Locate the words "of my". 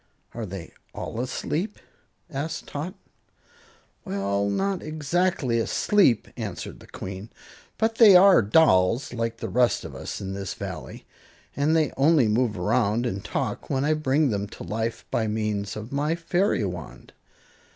15.75-16.15